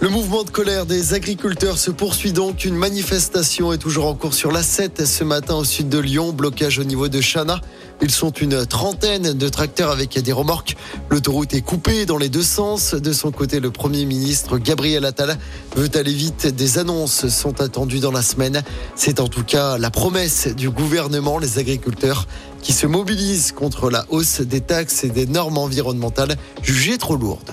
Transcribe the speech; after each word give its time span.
Le 0.00 0.10
mouvement 0.10 0.44
de 0.44 0.50
colère 0.50 0.86
des 0.86 1.12
agriculteurs 1.12 1.76
se 1.76 1.90
poursuit 1.90 2.32
donc. 2.32 2.64
Une 2.64 2.76
manifestation 2.76 3.72
est 3.72 3.78
toujours 3.78 4.06
en 4.06 4.14
cours 4.14 4.32
sur 4.32 4.52
la 4.52 4.62
7 4.62 5.04
ce 5.04 5.24
matin 5.24 5.56
au 5.56 5.64
sud 5.64 5.88
de 5.88 5.98
Lyon. 5.98 6.32
Blocage 6.32 6.78
au 6.78 6.84
niveau 6.84 7.08
de 7.08 7.20
Chana. 7.20 7.60
Ils 8.00 8.12
sont 8.12 8.30
une 8.30 8.64
trentaine 8.64 9.32
de 9.32 9.48
tracteurs 9.48 9.90
avec 9.90 10.16
des 10.16 10.30
remorques. 10.30 10.76
L'autoroute 11.10 11.52
est 11.52 11.62
coupée 11.62 12.06
dans 12.06 12.16
les 12.16 12.28
deux 12.28 12.44
sens. 12.44 12.94
De 12.94 13.12
son 13.12 13.32
côté, 13.32 13.58
le 13.58 13.72
Premier 13.72 14.04
ministre 14.04 14.58
Gabriel 14.58 15.04
Attal 15.04 15.36
veut 15.74 15.90
aller 15.94 16.14
vite. 16.14 16.46
Des 16.46 16.78
annonces 16.78 17.26
sont 17.26 17.60
attendues 17.60 17.98
dans 17.98 18.12
la 18.12 18.22
semaine. 18.22 18.62
C'est 18.94 19.18
en 19.18 19.26
tout 19.26 19.42
cas 19.42 19.78
la 19.78 19.90
promesse 19.90 20.46
du 20.46 20.70
gouvernement. 20.70 21.40
Les 21.40 21.58
agriculteurs 21.58 22.28
qui 22.62 22.72
se 22.72 22.86
mobilisent 22.86 23.50
contre 23.50 23.90
la 23.90 24.06
hausse 24.10 24.42
des 24.42 24.60
taxes 24.60 25.02
et 25.02 25.10
des 25.10 25.26
normes 25.26 25.58
environnementales 25.58 26.36
jugées 26.62 26.98
trop 26.98 27.16
lourdes. 27.16 27.50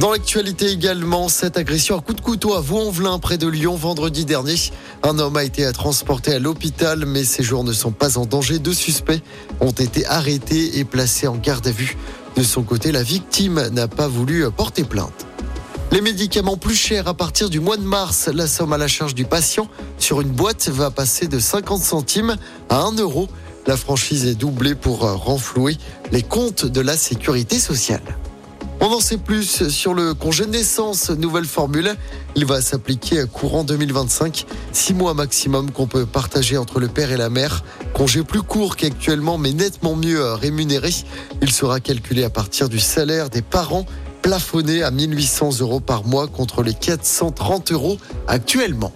Dans 0.00 0.12
l'actualité 0.12 0.70
également, 0.70 1.28
cette 1.28 1.58
agression 1.58 1.98
à 1.98 2.00
coup 2.00 2.14
de 2.14 2.22
couteau 2.22 2.54
à 2.54 2.62
Vaux-en-Velin 2.62 3.18
près 3.18 3.36
de 3.36 3.46
Lyon 3.46 3.76
vendredi 3.76 4.24
dernier. 4.24 4.54
Un 5.02 5.18
homme 5.18 5.36
a 5.36 5.44
été 5.44 5.70
transporté 5.72 6.32
à 6.32 6.38
l'hôpital, 6.38 7.04
mais 7.04 7.22
ses 7.22 7.42
jours 7.42 7.64
ne 7.64 7.72
sont 7.74 7.90
pas 7.92 8.16
en 8.16 8.24
danger. 8.24 8.58
Deux 8.58 8.72
suspects 8.72 9.20
ont 9.60 9.72
été 9.72 10.06
arrêtés 10.06 10.78
et 10.78 10.86
placés 10.86 11.26
en 11.26 11.36
garde 11.36 11.66
à 11.66 11.70
vue. 11.70 11.98
De 12.34 12.42
son 12.42 12.62
côté, 12.62 12.92
la 12.92 13.02
victime 13.02 13.68
n'a 13.72 13.88
pas 13.88 14.08
voulu 14.08 14.50
porter 14.50 14.84
plainte. 14.84 15.26
Les 15.92 16.00
médicaments 16.00 16.56
plus 16.56 16.76
chers 16.76 17.06
à 17.06 17.12
partir 17.12 17.50
du 17.50 17.60
mois 17.60 17.76
de 17.76 17.82
mars, 17.82 18.30
la 18.32 18.46
somme 18.46 18.72
à 18.72 18.78
la 18.78 18.88
charge 18.88 19.14
du 19.14 19.26
patient 19.26 19.68
sur 19.98 20.22
une 20.22 20.30
boîte 20.30 20.70
va 20.70 20.90
passer 20.90 21.26
de 21.26 21.38
50 21.38 21.82
centimes 21.82 22.36
à 22.70 22.80
1 22.84 22.92
euro. 22.92 23.28
La 23.66 23.76
franchise 23.76 24.24
est 24.24 24.34
doublée 24.34 24.74
pour 24.74 25.00
renflouer 25.00 25.76
les 26.10 26.22
comptes 26.22 26.64
de 26.64 26.80
la 26.80 26.96
sécurité 26.96 27.58
sociale. 27.58 28.00
On 28.82 28.86
en 28.86 29.00
sait 29.00 29.18
plus 29.18 29.68
sur 29.68 29.92
le 29.92 30.14
congé 30.14 30.46
naissance, 30.46 31.10
nouvelle 31.10 31.44
formule. 31.44 31.94
Il 32.34 32.46
va 32.46 32.62
s'appliquer 32.62 33.24
courant 33.30 33.62
2025, 33.62 34.46
six 34.72 34.94
mois 34.94 35.12
maximum 35.12 35.70
qu'on 35.70 35.86
peut 35.86 36.06
partager 36.06 36.56
entre 36.56 36.80
le 36.80 36.88
père 36.88 37.12
et 37.12 37.18
la 37.18 37.28
mère. 37.28 37.62
Congé 37.92 38.24
plus 38.24 38.40
court 38.40 38.76
qu'actuellement, 38.76 39.36
mais 39.36 39.52
nettement 39.52 39.96
mieux 39.96 40.32
rémunéré. 40.32 40.94
Il 41.42 41.52
sera 41.52 41.78
calculé 41.80 42.24
à 42.24 42.30
partir 42.30 42.70
du 42.70 42.80
salaire 42.80 43.28
des 43.28 43.42
parents, 43.42 43.84
plafonné 44.22 44.82
à 44.82 44.90
1800 44.90 45.60
euros 45.60 45.80
par 45.80 46.06
mois 46.06 46.26
contre 46.26 46.62
les 46.62 46.72
430 46.72 47.72
euros 47.72 47.98
actuellement. 48.28 48.94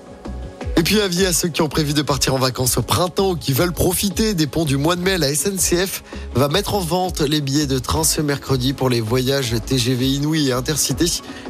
Et 0.76 0.82
puis 0.82 1.00
avis 1.00 1.24
à 1.24 1.32
ceux 1.32 1.48
qui 1.48 1.62
ont 1.62 1.68
prévu 1.68 1.94
de 1.94 2.02
partir 2.02 2.34
en 2.34 2.38
vacances 2.38 2.78
au 2.78 2.82
printemps 2.82 3.30
ou 3.30 3.36
qui 3.36 3.52
veulent 3.52 3.72
profiter 3.72 4.34
des 4.34 4.48
ponts 4.48 4.64
du 4.64 4.76
mois 4.76 4.96
de 4.96 5.02
mai, 5.02 5.18
la 5.18 5.32
SNCF 5.32 6.02
va 6.34 6.48
mettre 6.48 6.74
en 6.74 6.80
vente 6.80 7.20
les 7.20 7.40
billets 7.40 7.66
de 7.66 7.78
train 7.78 8.02
ce 8.02 8.20
mercredi 8.20 8.72
pour 8.72 8.90
les 8.90 9.00
voyages 9.00 9.54
TGV 9.64 10.08
Inouï 10.14 10.48
et 10.48 10.52
Intercité 10.52 11.06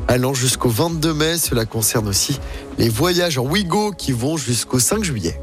allant 0.09 0.35
jusqu'au 0.35 0.69
22 0.69 1.15
mai. 1.15 1.39
Cela 1.39 1.65
concerne 1.65 2.07
aussi 2.07 2.39
les 2.79 2.91
voyages 2.91 3.39
en 3.39 3.47
Ouigo 3.47 3.93
qui 3.93 4.13
vont 4.13 4.37
jusqu'au 4.37 4.79
5 4.79 5.03
juillet. 5.03 5.41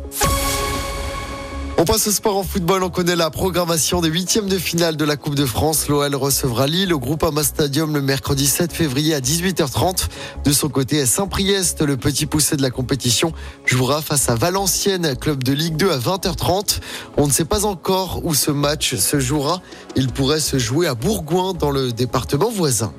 On 1.82 1.84
passe 1.84 2.06
au 2.06 2.12
sport 2.12 2.38
en 2.38 2.44
football. 2.44 2.84
On 2.84 2.92
connaît 2.92 3.16
la 3.16 3.32
programmation 3.32 4.02
des 4.02 4.10
huitièmes 4.10 4.48
de 4.48 4.60
finale 4.60 4.98
de 4.98 5.04
la 5.04 5.18
Coupe 5.18 5.34
de 5.34 5.48
France. 5.48 5.88
L'OL 5.88 6.14
recevra 6.14 6.68
Lille 6.68 6.94
au 6.94 7.00
Groupama 7.00 7.44
Stadium 7.44 7.96
le 7.96 8.04
mercredi 8.04 8.46
7 8.46 8.72
février 8.72 9.16
à 9.16 9.20
18h30. 9.20 10.10
De 10.46 10.52
son 10.52 10.70
côté, 10.70 11.04
Saint-Priest, 11.08 11.82
le 11.82 11.98
petit 11.98 12.28
poussé 12.28 12.56
de 12.56 12.62
la 12.62 12.70
compétition, 12.70 13.34
jouera 13.66 14.04
face 14.04 14.30
à 14.30 14.36
Valenciennes, 14.36 15.16
club 15.16 15.44
de 15.44 15.54
Ligue 15.54 15.76
2 15.76 15.90
à 15.90 15.98
20h30. 15.98 16.82
On 17.18 17.26
ne 17.26 17.32
sait 17.32 17.46
pas 17.46 17.66
encore 17.66 18.24
où 18.26 18.36
ce 18.36 18.52
match 18.52 18.94
se 18.94 19.20
jouera. 19.20 19.60
Il 19.96 20.10
pourrait 20.10 20.40
se 20.40 20.60
jouer 20.60 20.86
à 20.86 20.94
Bourgoin 20.94 21.54
dans 21.56 21.72
le 21.72 21.92
département 21.92 22.52
voisin. 22.52 22.94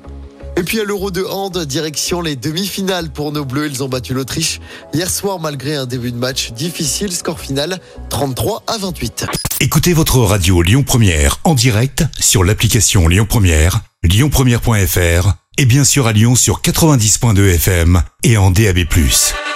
Et 0.55 0.63
puis 0.63 0.79
à 0.79 0.83
l'Euro 0.83 1.11
de 1.11 1.23
hand, 1.23 1.57
direction 1.65 2.21
les 2.21 2.35
demi-finales 2.35 3.09
pour 3.09 3.31
nos 3.31 3.45
Bleus. 3.45 3.67
Ils 3.67 3.83
ont 3.83 3.89
battu 3.89 4.13
l'Autriche 4.13 4.59
hier 4.93 5.09
soir 5.09 5.39
malgré 5.39 5.75
un 5.75 5.85
début 5.85 6.11
de 6.11 6.17
match 6.17 6.51
difficile. 6.51 7.11
Score 7.11 7.39
final 7.39 7.79
33 8.09 8.63
à 8.67 8.77
28. 8.77 9.25
Écoutez 9.59 9.93
votre 9.93 10.19
radio 10.19 10.61
Lyon 10.61 10.83
Première 10.83 11.39
en 11.43 11.55
direct 11.55 12.03
sur 12.19 12.43
l'application 12.43 13.07
Lyon 13.07 13.25
Première, 13.27 13.81
lyonpremière.fr 14.03 15.33
et 15.57 15.65
bien 15.65 15.83
sûr 15.83 16.07
à 16.07 16.13
Lyon 16.13 16.35
sur 16.35 16.61
90.2 16.61 17.55
FM 17.55 18.01
et 18.23 18.37
en 18.37 18.51
DAB+. 18.51 18.79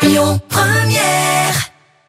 Lyon 0.02 0.40
Première 0.50 1.77